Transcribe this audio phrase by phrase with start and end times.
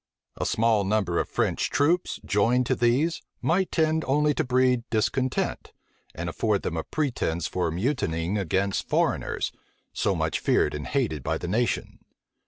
[0.37, 5.73] A small number of French troops, joined to these, might tend only to breed discontent;
[6.15, 9.51] and afford them a pretence for mutinying against foreigners,
[9.93, 11.99] so much feared and hated by the nation.